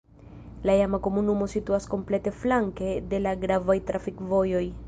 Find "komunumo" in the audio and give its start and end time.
1.07-1.49